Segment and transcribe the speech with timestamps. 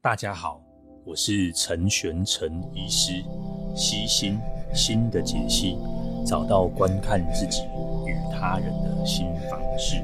[0.00, 0.62] 大家好，
[1.04, 3.20] 我是陈玄陈医师，
[3.74, 4.38] 悉心
[4.72, 5.76] 心的解析，
[6.24, 7.62] 找到观看自己
[8.06, 9.96] 与他人的新方式。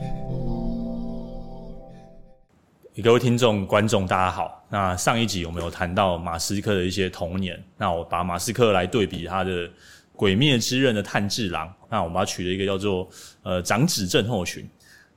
[3.05, 4.67] 各位听众、观众，大家好。
[4.69, 9.69] 那上一集我们有谈到马斯克的一些童年，那我把马斯克来对比他的
[10.17, 13.09] 《鬼灭之刃》的炭治郎，那我们把它取了一个叫做
[13.45, 14.69] 呃长子症候群。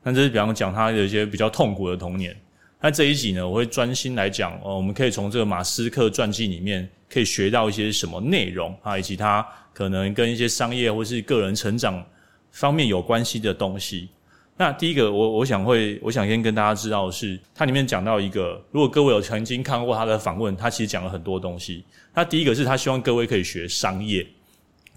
[0.04, 2.40] 那这是比方讲他有一些比较痛苦的童年。
[2.80, 12.06] 那这一集呢，我会专心来讲，呃，我们可以从这个马斯克传记里面可以学到一些什么内容啊，以及他可能跟一些商业或是个人成长
[12.52, 14.10] 方面有关系的东西。
[14.56, 21.84] 那第一个，我我想会，我想先跟大家知道的是，它里面讲到一个，如果各位有曾经看过他的访问，他其实讲了很多东西。
[22.14, 24.26] 那第一个是他希望各位可以学商业。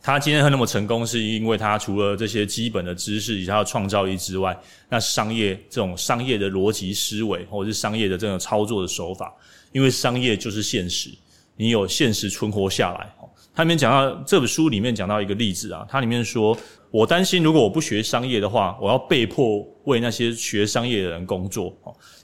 [0.03, 9.33] 他今天会那么成功，是因为他除了这些基本的知识以及他的创造力之外，那商业这种商业的逻辑思维，或者是商业的这种操作的手法，
[9.73, 11.11] 因为商业就是现实，
[11.57, 13.13] 你有现实存活下来。
[13.53, 16.57] 他里面讲到这本书里面讲到一个例子啊，他里面说，
[16.91, 21.77] 我担心如果我不学商业的话，我要被迫为那些学商业的人工作。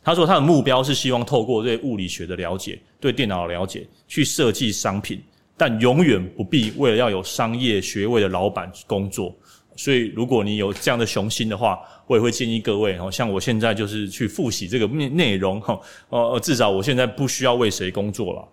[0.02, 5.20] 他说他的目标是希望透过对物理学的了解，对电脑的了解，去设计商品。
[5.56, 9.34] 但永远不必为了要有商业学位的老板工作，
[9.74, 18.48] 所以如果你有这样的雄心的话，我也会建议各位哦，像我现在就是去复习这个内内容哈，呃，至少我现在不需要为谁工作了。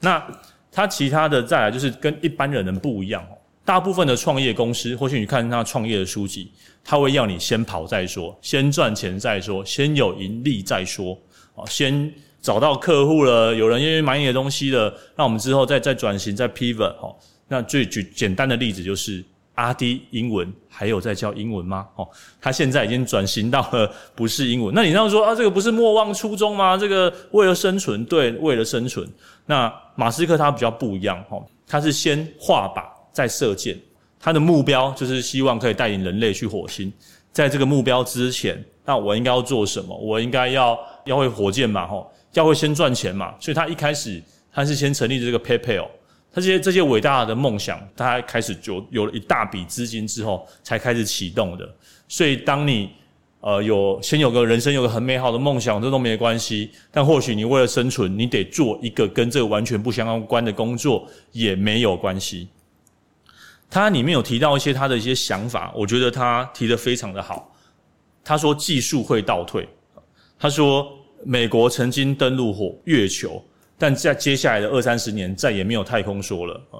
[0.00, 0.24] 那
[0.72, 3.24] 他其他的再来就是跟一般人不一样，
[3.64, 6.50] 大部分的创业公司，或许你看他创业的书籍，
[6.84, 11.16] 他会要你先跑再说，先赚钱再说，先有盈利再说，
[11.54, 12.12] 啊，先。
[12.40, 17.14] 找到客户了，有人愿意买你的东西了，那我们之后再再转型再 pivot 齁。
[17.48, 21.88] 那最举简单的例子就是阿滴英文还有在教英文吗？
[21.96, 22.08] 哦，
[22.40, 24.72] 他现在已经转型到了不是英文。
[24.74, 26.76] 那你这样说啊，这个不是莫忘初衷吗？
[26.76, 29.08] 这个为了生存，对，为了生存。
[29.46, 33.76] 那马斯克他比较不一样哦，他是先画靶再射箭，
[34.20, 36.92] 他的目标就是希望可以带领人类去火星。
[37.32, 39.96] 在这个目标之前，那我应该要做什么？
[39.96, 41.86] 我应该要要会火箭嘛？
[41.86, 42.06] 齁。
[42.34, 44.22] 要会先赚钱嘛，所以他一开始
[44.52, 45.88] 他是先成立这个 PayPal，
[46.30, 51.68] 他这些这些伟大的梦想，他开始就有了一大笔资金之后才开始启动的。
[52.06, 52.90] 所以当你
[53.40, 56.70] 呃有先有个人生有个很美好的梦想，这都没关系。
[56.90, 62.48] 但或许你为了生存，你得做一个跟这个完全不相关的工作，也没有关系。
[63.70, 67.54] 他里面有提到一些他的一些想法，我觉得他提的非常的好。
[68.22, 69.66] 他说技术会倒退，
[70.38, 70.97] 他说。
[71.24, 73.42] 美国曾经登陆火月球，
[73.76, 76.78] 但在接下来的二三十年再也没有太空说了啊。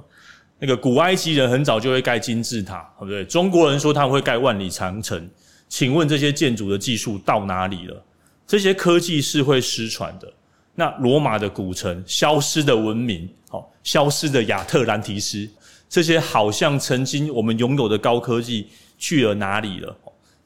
[0.58, 3.24] 那个古埃及人很早就会盖金字塔，对不对？
[3.24, 5.28] 中国人说他们会盖万里长城，
[5.68, 8.04] 请问这些建筑的技术到哪里了？
[8.46, 10.32] 这些科技是会失传的。
[10.74, 15.48] 那罗马的古城，消失的文明，好，消失的亚特兰提斯，
[15.88, 19.96] 这些好像曾经我们拥有的高科技去了哪里了？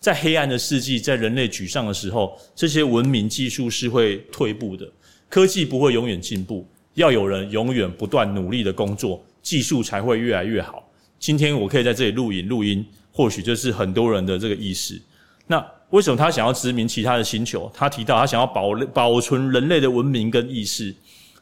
[0.02, 4.84] 在黑暗的世纪，在人类沮丧的时候，这些文明技术是会退步的。
[5.28, 10.90] 科技不会永远进步，要有人永远不断努力的工作，技术才会越来越好。
[11.20, 15.00] 今天我可以在这里录影录音，或许就是很多人的这个意识。
[15.46, 17.70] 那为什么他想要殖民其他的星球？
[17.72, 20.92] 他提到他想要保保存人类的文明跟意识。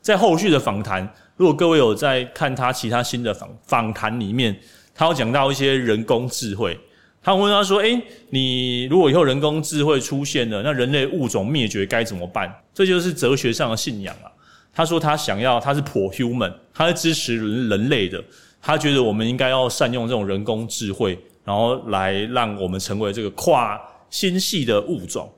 [0.03, 4.55] 在后续的访谈，如果各位有在看他其他新的访访谈里面，
[4.95, 6.79] 他有讲到一些人工智慧。
[7.23, 8.01] 他问他说：“诶，
[8.31, 14.33] 你如果以后人工智慧出现了，那人类物种灭绝该怎么办？”这就是哲学上的信仰啊。
[14.73, 18.23] 他说他想要，他是 pro human，他是支持人人类的。
[18.63, 25.31] 他觉得我们应该要善用这种人工智慧，然后来让我们成为这个跨星系的物种。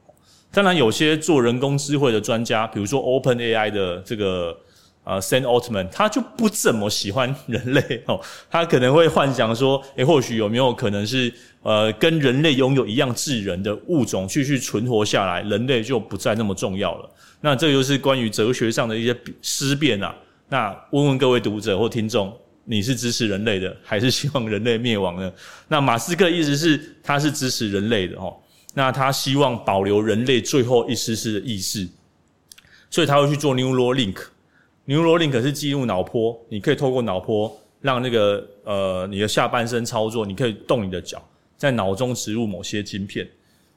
[0.53, 4.57] 当然，有些做人工智慧的专家，比如说 OpenAI 的这个。
[5.05, 11.33] 呃，Sam Altman 他就不怎么喜欢人类哦，他可能会幻想说，诶，或许有没有可能是
[11.63, 17.11] 呃，跟人类拥有一样智人的物种继续存活下来，人类就不再那么重要了。
[17.41, 20.15] 那这就是关于哲学上的一些思辨啊。
[20.49, 22.33] 那问问各位读者或听众，
[22.65, 25.33] 你是支持人类的，还是希望人类灭亡呢？
[25.67, 28.37] 那马斯克意思是，他是支持人类的哦。
[28.75, 31.89] 那他希望保留人类最后一丝丝的意识，
[32.89, 34.17] 所以他会去做 Neuralink。
[34.87, 41.23] Neuralink 是记录脑波，你可以透过脑波让那个呃你的下半身操作，你可以动你的脚，
[41.57, 43.29] 在脑中植入某些晶片。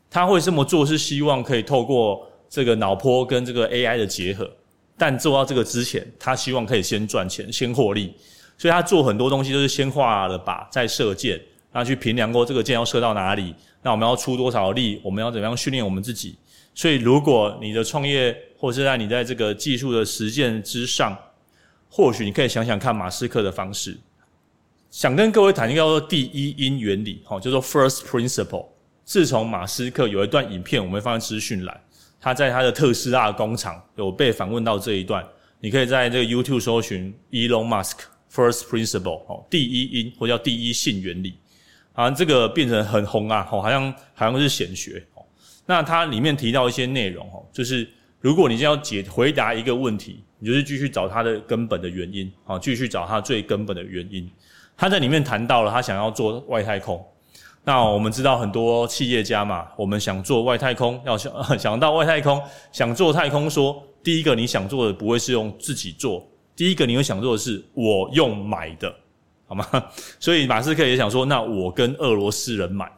[0.09, 4.49] 他会这么做是希望可以透过这个脑波跟这个 AI 的结合，
[4.97, 8.13] 但做到这个之前，他希望可以先赚钱，先获利。
[8.57, 11.39] 所以他做很多东西都是先画了靶，再射箭，
[11.71, 16.37] 然后去评量过这个箭要射到哪里，那我们要出多少力，我们要怎么样训练我们自己。
[16.73, 21.15] 所以如果你的创业，或是在你在这个技术的实践之上，
[21.87, 23.95] 或许你可以想想看马斯克的方式。
[24.89, 28.65] 想跟各位谈一个叫做第一因原理，好，叫做 first principle。
[29.03, 31.79] 自从马斯克有一段影片，我们放在资讯栏，
[32.19, 35.23] 他在他的特斯拉工厂有被访问到这一段，
[35.59, 37.97] 你可以在这个 YouTube 搜寻 Elon Musk
[38.33, 41.37] first principle，哦，第一因或叫第一性原理，
[41.93, 45.23] 啊，这个变成很红啊，哦好像好像是显学哦。
[45.67, 47.87] 那它里面提到一些内容，哦，就是
[48.25, 54.27] 如果你要解回答一个问题，你就是继续找它的根本的原因，好，继续找它最根本的原因。
[54.75, 57.05] 他在里面谈到了他想要做外太空。
[57.63, 62.41] 那我们知道很多企业家嘛，我们想做外太空，要想 想到外太空，
[62.71, 68.91] 想做太空说，第一个你想做的不会是用自己做，第一个你会想做的是我用买的，
[69.45, 69.67] 好吗？
[70.19, 72.91] 所以马斯克也想说，那我跟俄罗斯人买。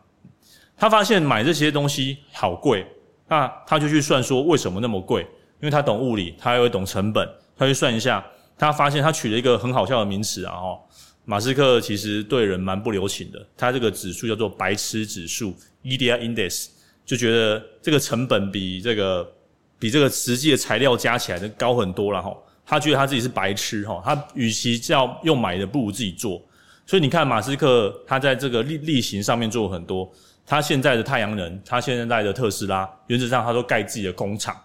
[0.78, 2.88] 他发现买这些东西好贵，
[3.28, 5.22] 那他就去算说为什么那么贵？
[5.60, 7.28] 因为他懂物理，他也会懂成本，
[7.58, 8.26] 他去算一下，
[8.58, 10.80] 他发现他取了一个很好笑的名词啊，哦。
[11.26, 15.54] 马斯克其实对人蛮不留情的，他这个指数叫做“白痴指数
[15.84, 16.68] ”（Idiot Index），
[17.06, 19.30] 就觉得这个成本比这个
[19.78, 22.34] 比这个实际的材料加起来的高很多了哈。
[22.66, 26.42] 他觉得他自己是白痴哈，他与其叫用买的，不如自己做。
[26.86, 30.10] 所以你看，马斯克他在这个例例行上面做很多，
[30.48, 34.60] 他现在的太阳能，他现在的特斯拉，原则上他都盖自己的工厂，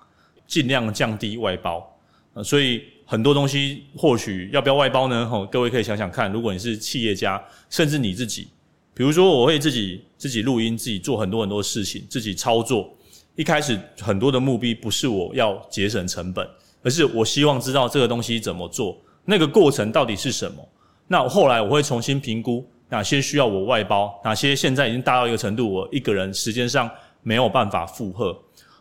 [0.47, 1.87] 尽量降低外包。
[2.33, 2.85] 呃所以。
[3.05, 5.29] 很多东西或许要不要外包呢？
[5.29, 8.49] 吼，各位可以想想看，如果你是企业家，甚至你自己，
[8.95, 12.91] 比如说我会自己自己录音，自己做很多很多事情，自己操作。
[13.35, 16.49] 一开始很多的目的不是我要节省成本，
[16.83, 18.97] 而是我希望知道这个东西怎么做，
[19.27, 20.67] 那个过程到底是什么。
[21.07, 26.91] 那后来我会重新评估哪些需要我外包，哪些现在已经大到一个程度，我一个人时间上
[27.23, 28.39] 没有办法负荷。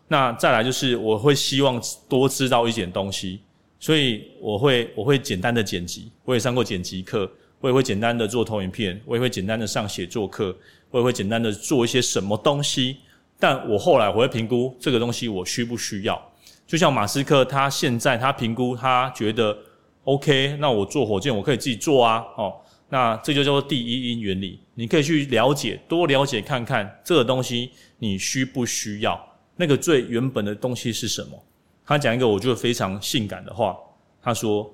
[0.10, 3.40] 那再来就是我会希望多知道一点东西。
[3.80, 7.31] 所以我会我会简单的剪辑，我也上过剪辑课，
[7.62, 10.54] 我也会简单的做投影片，我也会简单的上写作课，
[10.92, 12.98] 我也会简单的做一些什么东西。
[13.40, 16.22] 但我后来我会评估这个东西我需不需要。
[16.68, 19.57] 就像马斯克，他现在他评估他觉得
[20.04, 22.54] OK，那我做火箭我可以自己做啊，哦，
[22.94, 24.60] 那这就叫做第一因原理。
[24.76, 29.18] 你可以去了解，多了解看看这个东西你需不需要，
[29.56, 31.42] 那个最原本的东西是什么。
[31.86, 33.78] 他讲一个我觉得非常性感的话，
[34.22, 34.70] 他说：“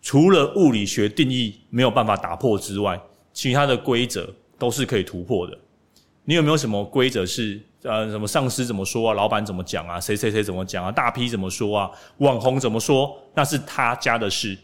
[0.00, 2.98] 除了物理学定义没有办法打破之外，
[3.34, 5.58] 其他的规则都是可以突破的。
[6.24, 13.14] 你有没有什么规则是呃，什么上司怎么说啊，老板怎么讲啊，谁谁谁怎么讲啊，大批怎么说啊，网红怎么说？
[13.34, 14.56] 那是他家的事。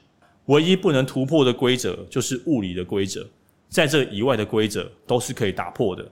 [0.49, 3.27] 唯一不能突破的规则就是物理的规则，
[3.71, 6.05] 在这以外的规则都是可以打破的。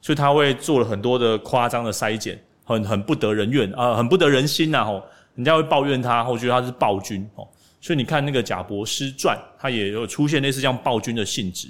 [0.00, 5.02] 所以他会做了很多的夸张的筛检，很很不得人愿啊，很不得人心呐，吼。”
[5.38, 7.46] 人家会抱怨他，或觉得他是暴君哦，
[7.80, 11.68] 所以你看那个贾伯斯传，他也有出现类似这样暴君的性质。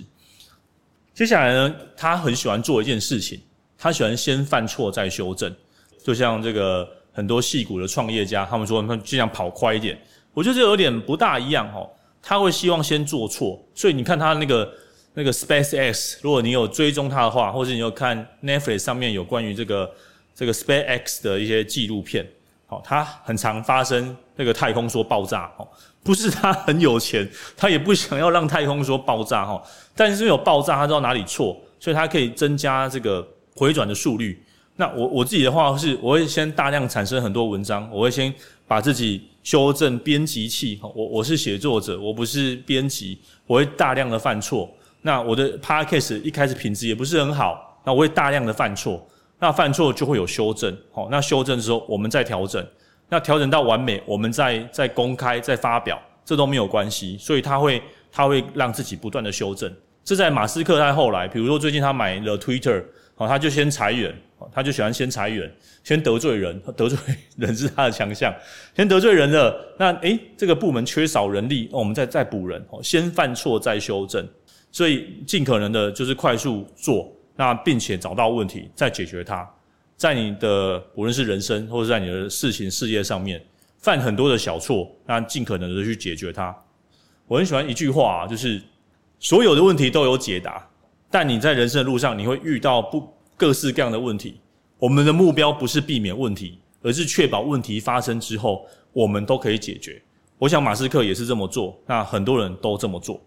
[1.13, 3.39] 接下来呢，他很喜欢做一件事情，
[3.77, 5.55] 他喜欢先犯错再修正，
[6.03, 10.01] 就像这个很多矽谷的创业家，他们说他们尽量跑快一点。
[10.33, 11.91] 我觉得这有点不大一样哦，
[12.29, 14.71] 他会希望先做错，所以你看他那个
[15.15, 18.15] 那个 SpaceX，如果你有追踪他的话，或者你有看
[18.45, 19.91] Netflix 上面有关于这个
[20.35, 22.29] 这个 SpaceX 的一些纪录片。
[22.67, 25.67] 好，他很常发生那个太空梭爆炸，哦，
[26.05, 27.27] 不是他很有钱，
[27.57, 29.63] 他也不想要让太空梭爆炸，哈，
[29.97, 34.45] 但是有爆炸，他知道哪里错，所以他可以增加这个回转的速率。
[34.77, 38.33] 那我我自己的话是，我会先大量产生很多文章，我会先
[38.67, 44.71] 把自己修正编辑器，我我是写作者，我不是编辑，我会大量的犯错。
[45.01, 49.09] 那我的 podcast 一开始品质也不是很好，那我会大量的犯错。
[49.39, 52.63] 那犯错就会有修正，好，那修正之后我们再调整，
[53.09, 57.17] 那调整到完美，我们再再公开再发表，这都没有关系。
[57.17, 59.75] 所以他会他会让自己不断的修正。
[60.05, 64.15] 这在马斯克在后来，比如说最近他买了 Twitter，好，他就先裁员，
[64.53, 65.51] 他就喜欢先裁员，
[65.83, 66.99] 先得罪人，得罪
[67.37, 68.35] 人是他的强项，
[68.77, 74.27] 先得罪人了，那诶，这个部门缺少人力，我们再再补人，先犯错再修正，
[74.71, 77.13] 所以尽可能的就是快速做。
[77.41, 79.49] 那并且找到问题，再解决它，
[79.97, 83.41] 在你的无论是人生或者在你的事情事业上面
[83.79, 86.53] 犯很多的小错，那尽可能的去解决它。
[87.29, 88.61] 我很喜欢一句话啊，就是
[89.21, 90.69] 所有的问题都有解答，
[91.09, 94.41] 但你在人生的路上你会遇到不各式各样的问题。
[94.79, 100.03] 我们的目标不是避免问题，而是确保问题发生之后我们都可以解决。
[100.39, 103.21] 我想马斯克也是这么做，那很多人都这么做。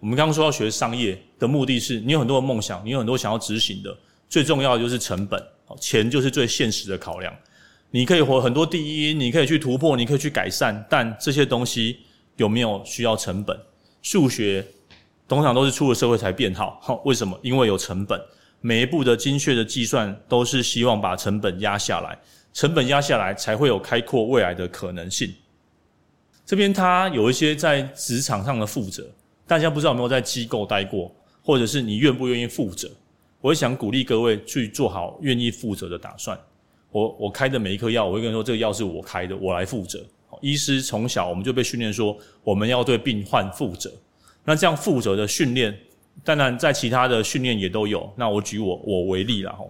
[0.00, 3.96] 我们刚刚说要学商业的目的是，你有很多的梦想，你有很多想要执行的，
[4.28, 5.42] 最重要的就是成本，
[5.80, 7.34] 钱就是最现实的考量。
[7.90, 11.98] 你可以活很多第一，你可以去突破，你可以去改善，但这些东西
[12.36, 13.58] 有没有需要成本？
[14.02, 14.66] 数学
[15.28, 17.38] 通常都是出了社会才变好，为什么？
[17.42, 18.20] 因为有成本。
[18.66, 22.18] 每一步的精确的计算都是希望把成本压下来，
[22.54, 25.30] 成本压下来才会有开阔未来的可能性。
[26.46, 29.06] 这边他有一些在职场上的负责，
[29.46, 32.90] 大家不知道有没有在机构待过，或者是你愿不愿意负责？
[33.42, 36.38] 我也想鼓励各位去做好愿意负责的打算。
[36.90, 40.02] 我我开的每一颗药，我会跟你说，这个药是我开的，我来负责。
[40.40, 43.92] 医师从小我们就被训练说，我们要对病患负责。
[44.42, 45.78] 那这样负责的训练，
[46.22, 48.08] 当然在其他的训练也都有。
[48.16, 49.64] 那我举我我为例了哈，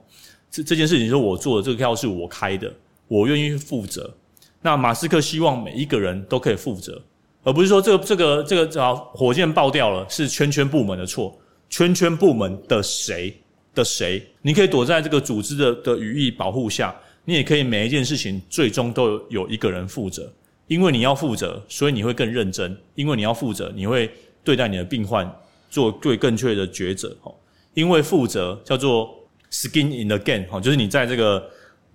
[0.51, 2.73] 这这件事情是我做的，这个票是我开的，
[3.09, 4.13] 我愿意负责。
[4.61, 7.01] 那马斯克希望每一个人都可以负责，
[7.43, 11.37] 而不是说这个这个这个啊火箭爆掉了是圈圈部门的错，
[11.71, 13.35] 圈圈部门的谁
[13.75, 16.95] 的谁，你可以躲在这个组织的的羽翼保护下。
[17.27, 20.31] 你也可以每一件事情最终都有一个人负责，
[20.67, 24.11] 因为你要负责，所以你会更认真；因为你要负责，你会
[24.45, 25.27] 对待你的病患
[25.75, 27.15] 做最更确的抉择。
[27.21, 27.35] 哈，
[27.75, 29.13] 因为负责叫做
[29.51, 30.47] skin in the game。
[30.49, 31.45] 哈，就是你在这个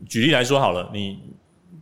[0.08, 1.18] 举例来说好了，你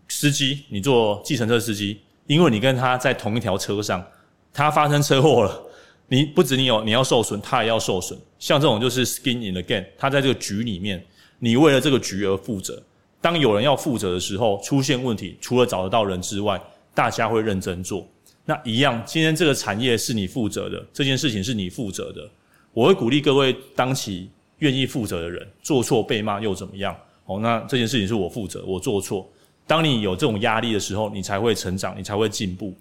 [0.08, 4.06] 司机，你做计程车司机，因为你跟他在同一条车上，
[4.54, 5.60] 他发生车祸了，
[6.08, 8.18] 你不止你有你要受损，他也要受损。
[8.38, 11.04] 像这种就是 skin in the game，他在这个局里面，
[11.39, 12.82] 你为了这个局而负责。
[13.20, 16.62] 当有人要负责的时候，出现问题，除了找得到人之外，
[16.94, 18.08] 大家会认真做。
[18.50, 22.25] 那一样，今天这个产业是你负责的，这件事情是你负责的。
[22.72, 26.96] 我会鼓励各位当起愿意负责的人，做错被骂又怎么样？
[27.25, 29.30] 哦，那这件事情是我负责，我做错。
[29.68, 32.74] 当你有这种压力的时候，你才会成长，你才会进步。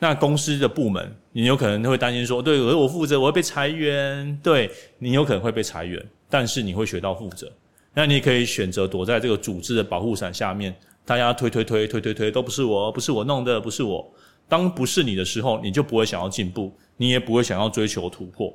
[0.00, 4.36] 那公司的部门，你有可能会担心说，对，我负责，我会被裁员。
[4.42, 7.48] 对，你有可能会被裁员，但是你会学到负责。
[7.94, 10.74] 那你可以选择躲在这个组织的保护伞下面，
[11.04, 14.12] 大家推推推推推推，都不是我，不是我弄的，不是我。
[14.48, 18.52] 当不是你的时候，你就不会想要进步，你也不会想要追求突破。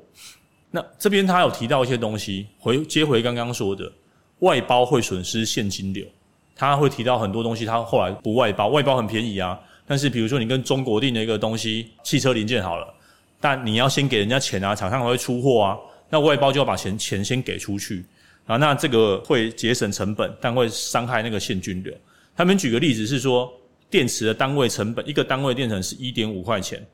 [0.70, 3.92] 那这边他有提到一些东西，回接回刚刚说的，
[4.40, 6.06] 外包会损失现金流。
[6.56, 9.60] 他会提到很多东西，他后来不外包，外包很便宜啊。
[9.86, 12.94] 但是比如说你跟中国订的一个东西，汽车零件好了，
[13.40, 15.78] 但你要先给人家钱啊，厂商还会出货啊，
[16.10, 18.06] 那外包就要把钱钱先给出去。
[18.46, 21.94] 啊，那这个会节省成本，但会伤害那个现金流。
[22.36, 23.52] 他们举个例子是说，
[23.90, 26.86] 电池的单位成本，一个单位电池是一点五块钱，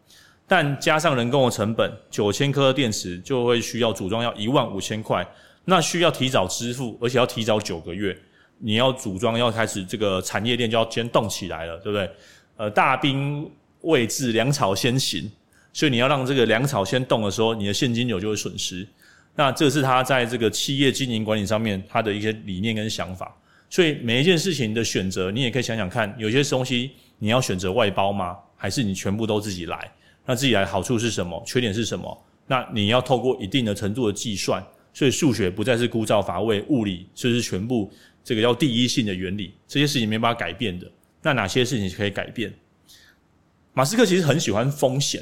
[0.47, 5.27] 但加上人工的成本，九千颗电池就会需要组装要一万五千块，
[5.65, 8.17] 那需要提早支付，而且要提早九个月。
[8.59, 12.09] 你要组装，要开始这个产业链就要先动起来了，对不对？
[12.55, 15.29] 呃，大兵未至，粮草先行，
[15.73, 18.87] 所以你要让这个粮草先动的时候，你的现金流就会损失。
[19.35, 23.35] 那这是他在这个企业经营管理上面他的一些理念跟想法，
[23.73, 28.37] 所以每一件事情的选择，你也可以想想看，有些东西你要选择外包吗？
[28.55, 29.91] 还是你全部都自己来？
[30.27, 31.41] 那自己来好处是什么？
[31.43, 32.25] 缺点是什么？
[32.45, 34.63] 那你要透过一定的程度的计算，
[34.93, 37.91] 所以数学不再是枯燥乏味，物理就是全部
[38.23, 40.85] 这个叫第一性的原理，这些事情没办法改变的。
[41.23, 42.53] 那哪些事情可以改变？
[43.73, 45.19] 马斯克其实很喜欢风险，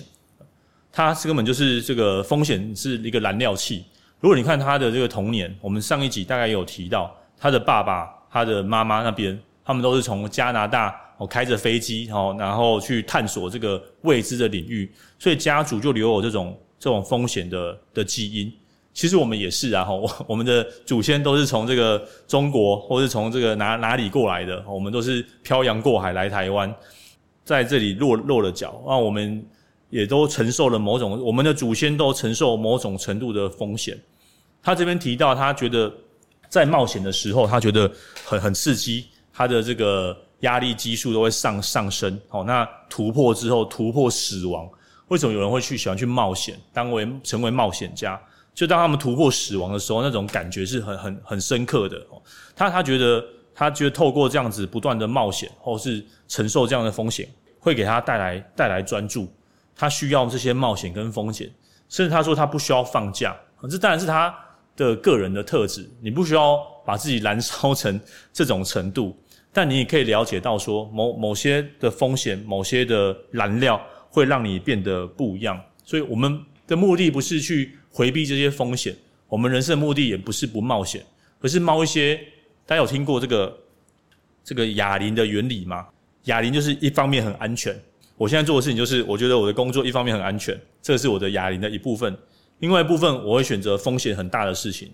[0.91, 3.86] 他是根本就是这个风险是一个燃料器。
[4.20, 18.51] 如果你看他的这个童年，我们上一集大概有提到，他的爸爸、他的妈妈那边，他们都是从加拿大哦开着飞机哦，然后去探索这个未知的领域，所以家族就留有这种这种风险的的基因。
[18.93, 26.73] 其实我们也是啊，我 我们的祖先都是从这个中国，或是从这个哪哪里过来的，我们都是漂洋过海来台湾，
[27.45, 29.45] 在这里落落了脚，那我们
[29.89, 33.97] 也都承受了某种，我们的祖先都承受某种程度的风险。
[34.61, 35.91] 他这边提到，他觉得
[36.51, 37.89] 在冒险的时候，他觉得
[38.25, 42.20] 很很刺激，他的这个压力激素都会上上升。
[42.27, 44.70] 好，那突破之后，突破死亡，
[45.08, 48.22] 为什么有人会去喜欢去冒险，当为成为冒险家？
[48.53, 52.05] 就当他们突破死亡的时候，那种感觉是很很很深刻的。
[52.53, 53.24] 他他觉得，
[53.55, 57.25] 他觉得透过这样子不断的冒险，或是承受这样的风险，
[57.60, 59.34] 会给他带来带来专注。
[59.74, 61.50] 他需要这些冒险跟风险，
[61.88, 63.34] 甚至他说他不需要放假。
[63.70, 64.36] 这当然是他。
[64.75, 68.00] 的个人的特质，你不需要把自己燃烧成
[68.32, 69.16] 这种程度，
[69.54, 75.62] 但你也可以了解到说，某某些的风险，某些的燃料会让你变得不一样。
[75.84, 78.96] 所以我们的目的不是去回避这些风险，
[79.28, 81.04] 我们人生的目的也不是不冒险，
[81.42, 82.20] 而是冒一些。
[82.66, 83.58] 大家有听过这个
[84.44, 85.88] 这个哑铃的原理吗？
[86.25, 87.78] 哑铃就是一方面很安全，
[88.16, 92.16] 我现在做的事情就是，我觉得我的工作一方面很安全，这是我的哑铃的一部分。
[92.62, 94.91] 另外一部分，我会选择风险很大的事情，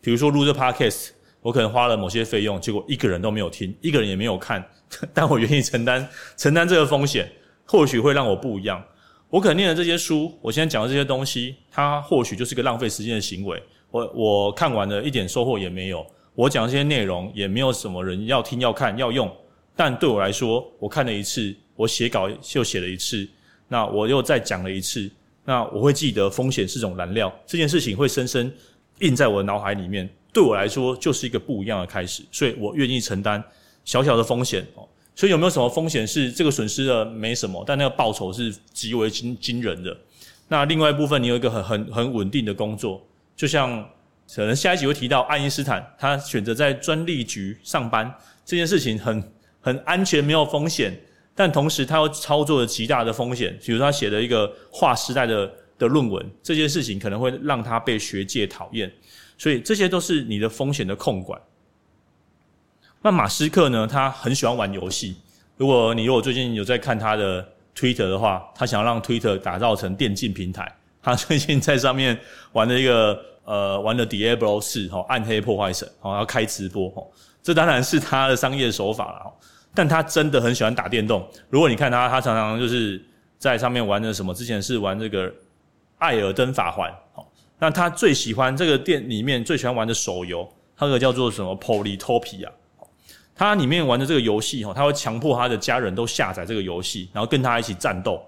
[0.00, 1.10] 比如说录这 podcast，
[1.42, 4.64] 我可能花了某些费用，结果一个人都没有听，一个人也没有看，
[5.12, 6.08] 但我愿意承担
[6.38, 7.30] 承担这个风险，
[7.66, 8.82] 或许会让我不一样。
[9.28, 13.62] 我可能念的这些书，我现在讲的这些东西，它或许就是个浪费时间的行为。
[13.90, 19.30] 我我看完了一点收获也没有，我讲这些内容也没有什么人要听、要看、要用。
[19.76, 23.28] 但对我来说，我看了一次，我写稿又写了一次，
[23.68, 25.10] 那我又再讲了一次，
[25.50, 28.54] 那我会记得风险是种燃料，这件事情会深深
[29.00, 30.08] 印在我的脑海里面。
[30.32, 33.42] 对我来说，就是一个不一样的开始，所以我愿意承担
[33.84, 34.86] 小小的风险哦。
[35.16, 39.96] 所以有没有什么风险是这个损失的没什么，但那个报酬是极为惊惊人的？
[40.46, 43.04] 那另外一部分，你有一个很很很稳定的工作，
[43.34, 43.84] 就像
[44.32, 48.14] 可能下一集会提到爱因斯坦，他选择在专利局上班
[48.44, 49.20] 这件事情很。
[49.62, 50.98] 很安全，没有风险，
[51.40, 53.58] 但同时他又操作了极大的风险。
[53.64, 58.92] 比如他写了一个划时代的的论文，这件事情可能会让他被学界讨厌，
[59.38, 61.40] 所以这些都是你的风险的控管。
[63.00, 63.86] 那马斯克呢？
[63.86, 65.16] 他很喜欢玩游戏。
[65.56, 67.42] 如果你如果最近有在看他的
[67.74, 70.70] Twitter 的话，他想要让 Twitter 打造成电竞平台，
[71.02, 72.20] 他最近在上面
[72.52, 77.08] 玩了一个呃玩了 Diablo 四哦，暗黑破坏神哦，要开直播哦，
[77.42, 79.32] 这当然是他的商业手法了。
[79.74, 81.26] 但他真的很喜欢打电动。
[81.48, 83.00] 如果你看他，他常常就是
[83.38, 84.34] 在上面玩的什么？
[84.34, 85.28] 之前是玩这个
[85.98, 86.90] 《艾尔登法环》。
[87.12, 90.48] 好，那他最喜欢这个店里面最喜欢玩的手游，
[90.78, 92.48] 那个叫做什么？Polytopia。
[93.34, 98.22] 他里面玩的这个游戏，哈，他会强迫他的家人都下载这个游戏，然后跟他一起战斗。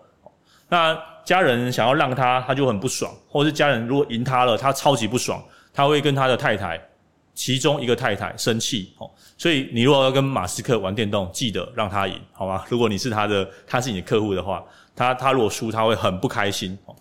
[0.69, 5.45] 那家人想要让他，他就很不爽；或者是家人如果赢他了，他超级不爽，
[5.75, 6.81] 他会跟他的太太。
[7.35, 12.65] 其中一个太太生气哦，所以你如果要跟马斯克玩电动，记得让他赢，好吗？
[12.69, 14.63] 如果你是他的，他是你的客户的话，
[14.95, 16.95] 他他如果输，他会很不开心哦。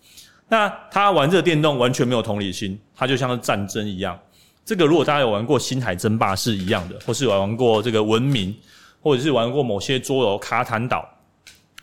[0.47, 4.17] 那他玩这个电动完全没有同理心，他就像是战争一样。
[4.63, 8.53] 这个如果大家有玩过《星海争霸》是一样的，或是玩过这个《文明》，
[9.01, 11.07] 或者是玩过某些桌游《卡坦岛》，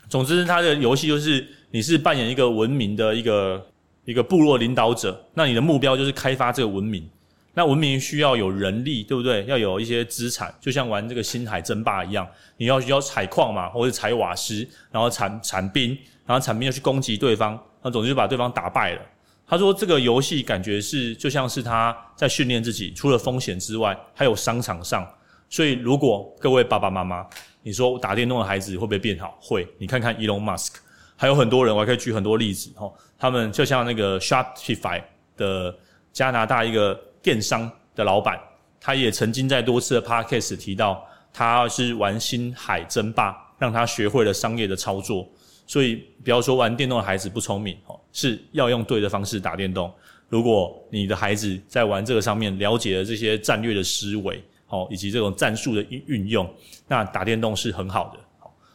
[0.09, 3.67] 总之，他的游戏就是你是扮演一个文明的一个
[4.05, 7.07] 一个部落领导者，那你的目标就是开发这个文明。
[7.53, 9.43] 那文明需要有人力，对不对？
[9.45, 19.01] 要有一些资产，就像玩这个星海争霸一样，你要需要采矿嘛，或者采瓦斯，然后产产兵，然后产兵要去攻击对方，那总之就把对方打败了。
[19.47, 25.05] 他说这个游戏感觉是就像是他在训练自己，除了风险之外，还有商场上。
[25.49, 27.25] 所以如果各位爸爸妈妈，
[27.63, 29.37] 你说打电动的孩子会不会变好？
[29.41, 29.67] 会。
[29.79, 30.75] 你看看 Elon Musk，
[31.17, 32.93] 还有很多人，我还可以举很多例子哦。
[33.17, 35.01] 他们就像那个 Shopify
[35.35, 35.75] 的
[36.13, 36.97] 加拿大一个。
[37.21, 38.39] 电商的老板，
[38.79, 45.27] 他也曾经在多次的 podcast 提到，他是玩星海争霸，让他学会了商业的操作。
[45.67, 49.93] 所以不要说玩电动的孩子不聪明哦，是要用对的方式打电动。
[50.27, 56.51] 如果你的孩子在玩这个上面了解了这些战略的思维，哦，以及这种战术的运用，
[56.87, 58.19] 那打电动是很好的。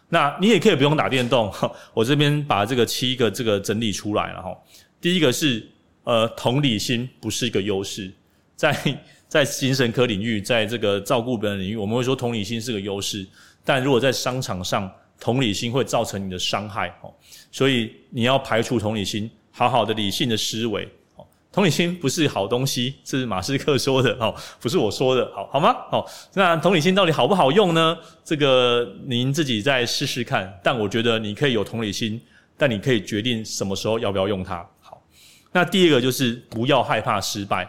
[0.09, 1.52] 那你也可以不用打电动，
[1.92, 4.57] 我这边把这个七个这个整理出来了哈。
[5.00, 5.66] 第一个是
[6.04, 8.12] 呃，同理心不是一个优势。
[8.56, 13.26] 在 在精神科领域，在这个照顾别人领域，我们会说同理心是个优势。
[13.64, 17.12] 但如果在商场上，同理心会造成你的伤害哦。
[17.50, 21.26] 所以你要排除同理心，好好的理性的思维哦。
[21.50, 25.74] 同理心不是好东西，这是马斯克说的哦，不是我说的，好好吗？
[25.90, 27.96] 好，那同理心到底好不好用呢？
[28.24, 30.52] 这个您自己再试试看。
[30.62, 32.20] 但我觉得你可以有同理心，
[32.56, 34.64] 但你可以决定什么时候要不要用它。
[34.80, 35.02] 好，
[35.50, 37.68] 那第二个就是不要害怕失败。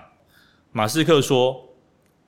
[0.77, 1.65] 马斯克说：“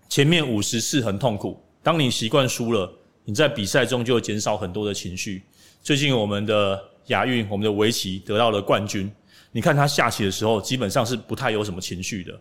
[0.08, 2.90] 前面五十次很痛苦，当你习惯输了，
[3.26, 5.44] 你在比赛中就会减少很多的情绪。
[5.84, 9.12] 最近我们的亚运，我们的围棋得到了冠军。
[9.52, 12.40] 你看他下棋的时候，基本上是不太有什么情绪的。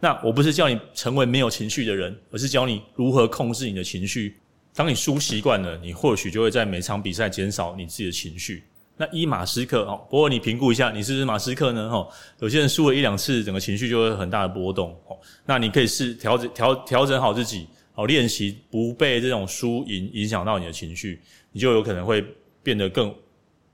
[0.00, 4.38] 那我不是叫你成为没有情绪的人，而是教你如何控制你的情绪。
[4.74, 8.64] 当你输习惯了，你或许就会在每场比赛减少你自己的情绪。”
[8.96, 11.90] 那一马斯克哦，不过你评估一下，你是不是马斯克呢？
[11.90, 14.90] 哈，有些人输了一两次，整个情绪就会很大的波动。
[15.08, 22.24] 哦，那你可以试调整调调整好自己，好练习不被这种输赢影响到你的情绪，你就有可能会
[22.62, 23.12] 变得更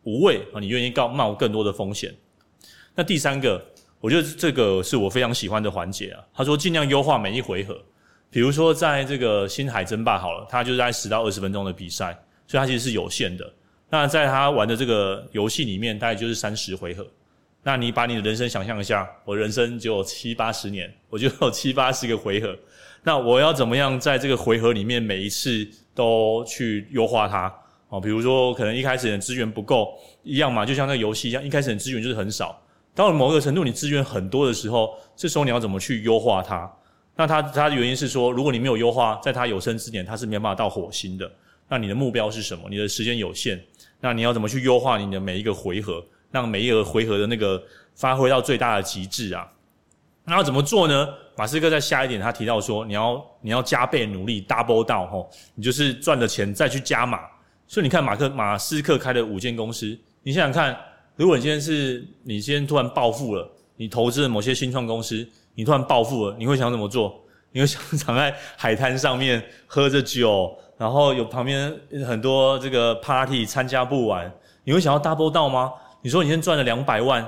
[0.05, 0.59] 无畏啊！
[0.59, 2.15] 你愿意告冒更多的风险。
[2.95, 3.63] 那第三个，
[4.01, 6.25] 我觉得这个是我非常喜欢的环节啊。
[6.33, 7.79] 他说尽量优化每一回合，
[8.31, 13.53] 比如说在这个星海争霸好了，它就是在十到二十分钟的比赛，所以它其实是有限的。
[13.91, 17.07] 那在他玩的这个游戏里面，大概就是三十回合。
[17.63, 22.57] 那你把你的人生想象一下，我人生只有七八十年，我就有七八十个回合。
[23.03, 27.53] 那我要怎么样在这个回合里面每一次都去优化它？
[27.89, 32.63] 哦，比如说可能一开始的资源不够，一样嘛，就像那个游戏一样，一开始的资源就是很少。
[32.95, 36.71] 到了某个程度，你资源很多的时候，这时候你要怎么去优化它？
[37.17, 41.31] 那它它的原因是说，如果你没有优化，在他有生之年，他是没有办法到火星的。
[41.71, 42.65] 那你的目标是什么？
[42.69, 43.59] 你的时间有限，
[44.01, 47.63] 那你要怎么去优化你的每一个回合，让每一个回合的那个
[47.95, 49.49] 发挥到最大的极致啊？
[50.25, 51.09] 那要怎么做呢？
[51.37, 57.21] 马斯克在下一点他提到说，你要你要加倍努力，double down 吼，你就是赚的钱再去加码。
[57.67, 60.77] 所以你看马克马斯克开的五间公司，你想想看，
[61.15, 65.27] 如果你今天是你今天突然暴富了，你投资了某些新创公司。
[65.55, 67.21] 你突然暴富了，你会想怎么做？
[67.53, 74.33] 你会想 躺在海滩上面喝着酒，然后有旁边很多这个 party 参加不完，
[74.65, 75.71] 你会想要 double down 吗？
[76.01, 77.23] 你说你先赚了两百万，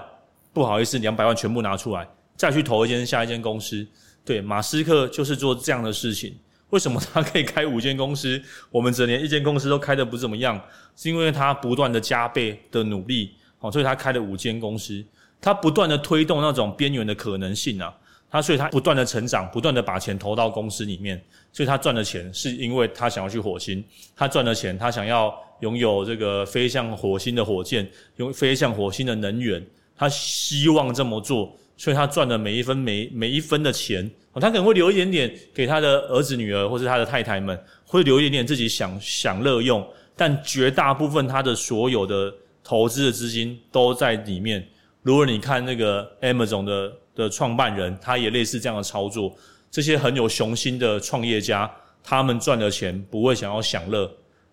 [0.54, 3.86] 不好意思，两百万全部拿出来，再去投一间下一间公司。
[4.24, 6.34] 对，马斯克就是做这样的事情。
[6.70, 8.40] 为什么他可以开五间公司？
[8.70, 10.58] 我们整年一间公司都开得不怎么样，
[10.96, 15.04] 是因为他不断的加倍的努力，哦，所以他开了五间公司，
[15.42, 17.94] 他不断的推动那种边缘的可能性啊。
[18.32, 23.84] 他所以，他不断的成长，不断的把钱投到公司里面，所以他赚的钱是因为他想要去火星，
[24.16, 29.62] 他赚的钱，他想要拥有这个飞向火星的火箭，用飞向火星的能源，
[29.94, 42.32] 他希望这么做，所以他赚的每一分每每一分的钱，他可能会留一点点给他的儿子女儿或是他的太太们，会留一点点自己享享乐用，但绝大部分他的所有的
[42.64, 44.66] 投资的资金都在里面。
[45.02, 46.90] 如果你看那个 Amazon 的。
[47.14, 49.34] 的创办人，他也类似这样的操作。
[49.70, 51.70] 这些很有雄心的创业家，
[52.02, 54.10] 他们赚的钱不会想要享乐，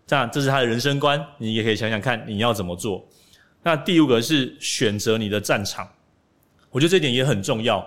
[0.07, 1.21] 这样这是他的人生观。
[1.37, 3.05] 你也可以想想看，你要怎么做。
[3.61, 5.85] 那第五个是选择你的战场，
[6.71, 7.85] 我觉得这点也很重要。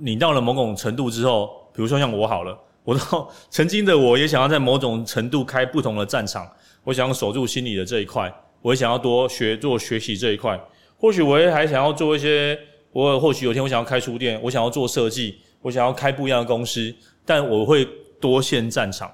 [0.00, 6.50] 你到了某种程度之后，比如说像我好了，我到曾经的我也想要在某种程度开不同的战场，
[6.82, 10.60] 我想要守住心理的这一块，我也想要多学做学习这一块，
[10.98, 12.58] 或许我也还想要做一些。
[12.92, 17.88] 我或许有天我想要开书店，我想要做设计，我想要开不一样的公司，但我会
[18.20, 19.10] 多线战场。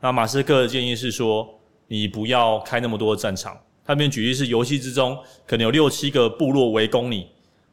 [0.00, 1.48] 那马斯克的建议是说，
[1.86, 3.56] 你不要开那么多的战场。
[3.84, 7.28] 他这边举例是游戏之中可能有六七个部落围攻你，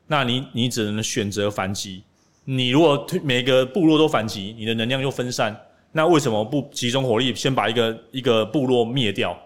[0.08, 2.04] 那你你只能选择反击。
[2.46, 5.56] 你如果每个部落都反击，你的能量又分散，
[5.92, 9.38] 那为什么不集中火力先把一个一个部落灭掉？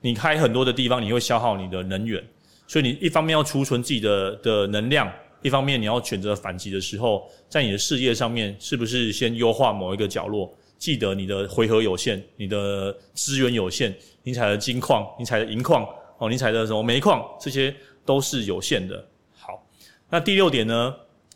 [0.00, 2.22] 你开很多的地方，你会消耗你的能源，
[2.66, 5.10] 所以你一方面要储存自己的的能量。
[5.42, 10.52] 一方面，你要选择反击的时候，在你的事业上面，是不是先优化某一个角落？
[10.78, 15.86] 记得你的回合有限，你的资源有限，你采的金矿，你采的银矿，
[16.18, 17.74] 哦，你采的什么煤矿，这些
[18.04, 19.04] 都是有限的。
[19.32, 19.64] 好，
[20.08, 20.94] 那第六点呢？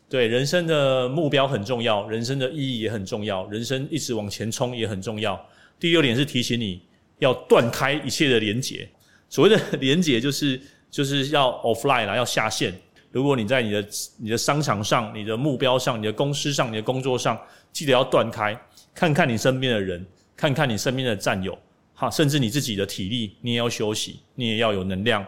[0.09, 5.40] 对，人生的目标很重要，人生的意义也很重要，人生一直往前冲也很重要。
[5.81, 6.81] 第六点是提醒你
[7.19, 8.88] 要断开一切的连结。
[9.29, 12.73] 所谓的连结，就是就是要 offline 啦，要下线。
[13.16, 17.40] 如果你在你的你的商场上、你的目标上、你的公司上、你的工作上，
[17.72, 18.55] 记得要断开，
[18.94, 21.59] 看看你身边的人，看看你身边的战友，
[21.94, 25.24] 哈，甚至你自己的体力，你也要休息，你也要有能量。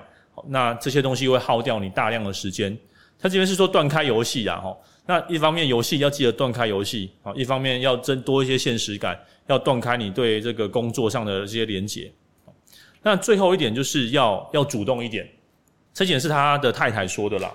[0.48, 2.76] 那这些东西会耗掉你大量的时间。
[3.18, 12.12] 他这边是说断开游戏啊，哈，那一方面游戏要记得断开游戏，啊，一方面要增多一些现实感，要断开你对这个工作上的这些连结。
[13.02, 15.26] 那最后一点就是要要主动一点。
[15.94, 17.52] 这点是他的太太说的啦。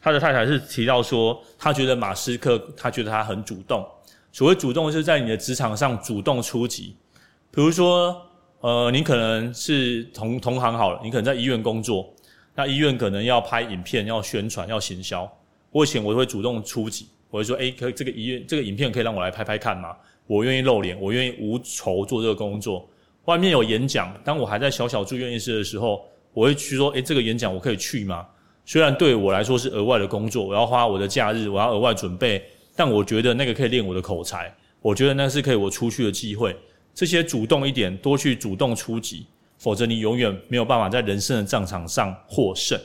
[0.00, 3.86] 他的太太是提到说，他觉得马斯克，他觉得他很主动。
[4.32, 6.96] 所谓主动，是在你的职场上主动出击。
[7.50, 8.20] 比如说，
[8.60, 12.12] 呃，你可能是同同行好了，你可能在医院工作，
[12.54, 15.30] 那医院可能要拍影片、要宣传、要行销。
[15.70, 19.96] 我以前我会主动出击，我会说，诶，可这个医院这个影片可以让我来拍拍看吗？
[20.26, 22.88] 我愿意露脸，我愿意无酬做这个工作。
[23.24, 26.04] 外面有演讲，当我还在小小住院医师的时候。
[26.32, 28.26] 我会去说，诶，这个演讲我可以去吗？
[28.66, 32.42] 虽然对我来说是额外的工作，我要花我的假日，我要额外准备，
[32.74, 36.56] 但我觉得那个可以练我的口才，我觉得那是可以我出去的机会。
[36.94, 39.26] 这些主动一点，多去主动出击，
[39.58, 42.78] 否则你永远没有办法在人生的战场上获胜。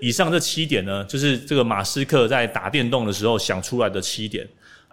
[0.00, 4.46] 以上这七点呢，就是这个马斯克在打电动的时候想出来的七点。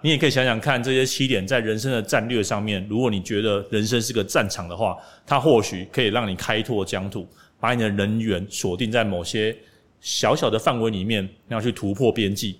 [0.03, 7.27] 你也可以想想看，这些七点在人生的战略上面，如果你觉得人生是个战场的话，它或许可以让你开拓疆土。
[7.59, 9.55] 把你的人员锁定在某些
[10.01, 12.59] 小小的范围里面，要去突破边际。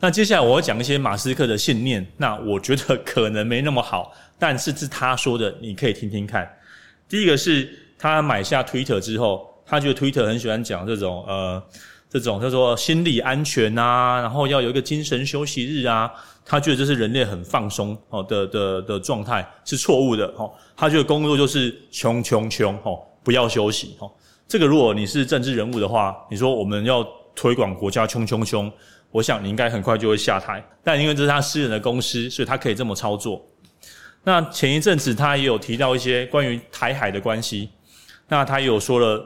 [0.00, 6.48] 那接下来我要讲一些马斯克的信念，那我觉得可能没那么好，但是是他说的，你可以听听看。
[7.08, 11.62] 第一个是他买下 Twitter 之后，他觉得 Twitter 很喜欢讲这种呃
[12.10, 16.12] 这种叫做心理安全啊，然后要有一个精神休息日啊，
[16.44, 23.00] 他觉得这是人类很放松哦的的的状态是错误的哦，他觉得工作就是穷穷穷哦。
[23.24, 24.10] 不要休息哦，
[24.48, 28.72] 这个如果你是政治人物的话，你说我们要推广国家，穷穷穷！
[29.10, 30.64] 我想你应该很快就会下台。
[30.82, 33.44] 但因为这是他私人的公司，所以他可以这么操作。
[34.24, 37.68] 那前一阵子他也有提到一些关于台海的关系，
[38.26, 39.22] 那他也有说了，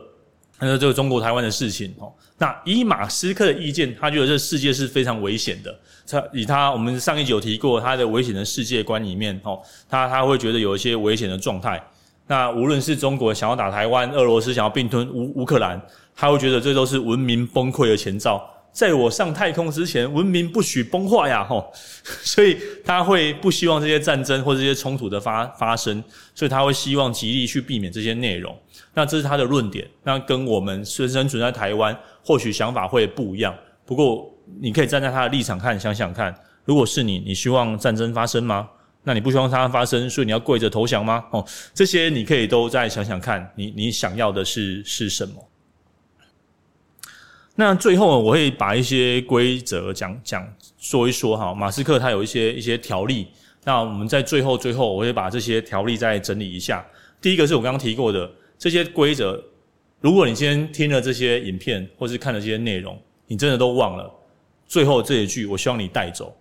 [0.58, 2.12] 他说这个中国台湾的事情哦。
[2.38, 5.72] 那以马斯克的意见，他觉得这世界是非常危险的。
[6.04, 11.80] 他以他我们上一集有提过他的危险的世界观里面哦，他他会觉得有一些危险的状态。
[12.26, 15.80] 那无论是中国想要打台湾，俄罗斯想要并吞乌乌克兰，
[16.14, 18.48] 他会觉得这都是文明崩溃的前兆。
[18.72, 21.44] 在我上太空之前，文明不许崩坏呀！
[21.44, 21.70] 吼，
[22.24, 26.02] 所以他会不希望这些战争或这些冲突的发发生，
[26.35, 28.56] 所以他会希望极力去避免这些内容。
[28.94, 29.87] 那这是他的论点。
[30.02, 33.54] 那跟我们生生存在台湾，或许想法会不一样。
[33.85, 38.66] 不过，你可以站在他的立场看，想想看，如果是你，你希望战争发生吗？
[39.04, 41.24] 那你不希望它发生，所以你要跪着投降吗？
[41.30, 45.48] 哦，这些你可以都再想想看，你你想要的是是什么？
[47.54, 50.46] 那最后我会把一些规则讲讲
[50.78, 51.52] 说一说哈。
[51.52, 53.28] 马斯克他有一些一些条例，
[53.64, 56.82] 那我们在最后最后我会把这些条例再整理一下。
[57.20, 59.42] 第一个是我刚刚提过的这些规则，
[60.00, 64.10] 如果你今天听了这些影片或是看了这些内容，你真的都忘了，
[64.66, 66.34] 最后这一句我希望你带走，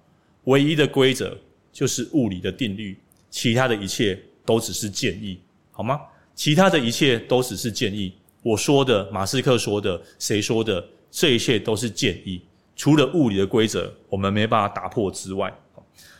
[0.45, 1.38] 唯一的规则
[1.72, 2.98] 就是物理的定律，
[3.30, 5.40] 其他的一切都只是建议，
[5.72, 6.00] 好吗？
[6.36, 8.14] 其他的一切都只是建议。
[8.44, 10.84] 我说的，马斯克说的，谁说的？
[11.12, 12.42] 这一切都是建议，
[12.76, 15.54] 除了物理的规则我们没办法打破之外，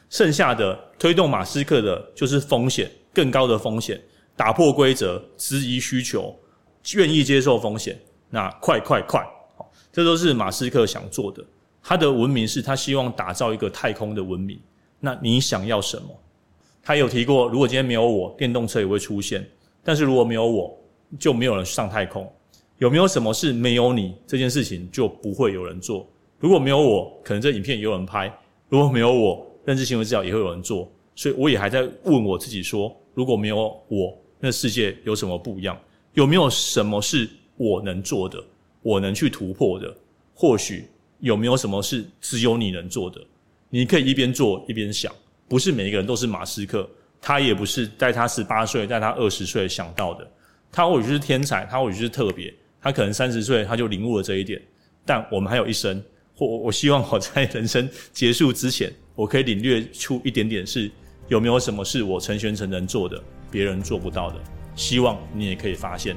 [0.10, 4.00] 剩下的推动马斯克的就是风险，更高的风险，
[4.36, 6.38] 打破规则，质疑需求，
[6.96, 7.98] 愿意接受风险，
[8.30, 9.26] 那快快快，
[9.94, 11.42] 这都是马斯克想做的。
[11.82, 14.60] 他的文明是他希望打造一个太空的文明，
[15.02, 16.08] 那你想要什么？
[16.84, 19.46] 他有提过，如果今天没有我，电动车也会出现，
[19.84, 20.78] 但是如果没有我，
[21.20, 22.32] 就没有人上太空。
[22.78, 26.08] 有没有什么事没有你这件事情就不会有人做？
[26.40, 28.30] 如果没有我，可能这影片也有人拍；
[28.70, 30.92] 如果没有我，认知行为治疗也会有人做。
[31.16, 35.80] 所以我也还在问我自己说：如果没有我，那世界有什么不一样？
[36.14, 38.44] 有没有什么是我能做的？
[38.82, 39.96] 我能去突破的？
[40.34, 40.88] 或许
[41.20, 43.22] 有没有什么是只有你能做的？
[43.74, 45.12] 你可以一边做一边想，
[45.48, 46.88] 不是每一个人都是马斯克，
[47.22, 50.28] 他也不是在他十八岁、在他二十岁想到的。
[50.72, 52.54] 他或许是天才，他或许是特别。
[52.82, 54.62] 他可能三十岁他就领悟了这一点，
[55.06, 56.04] 但我们还有一生，
[56.36, 60.92] 或我希望我在人生结束之前，我可以领略出一点点是
[61.30, 64.36] 有没有什么是我陈玄成能做的，别人做不到的。
[64.76, 66.16] 希望你也可以发现。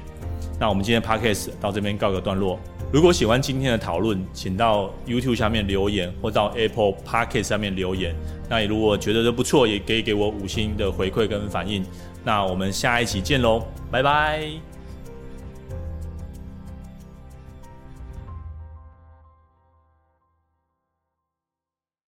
[0.59, 2.59] 那我们今天 Podcast 到这边告个段落。
[2.95, 8.15] 如果喜欢今天的讨论，请到 YouTube 下面留言，或到 Apple Podcast 上面留言。
[8.49, 11.85] 那你如果觉得都不错，也可以给我五星的回馈跟反应。
[12.23, 14.74] 那我们下一期见喽，拜拜。